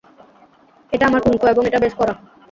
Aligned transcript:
এটা 0.93 1.05
আমার 1.07 1.21
কুংফু 1.21 1.45
এবং 1.47 1.63
এটা 1.67 1.79
বেশ 1.83 1.93
কড়া! 1.99 2.13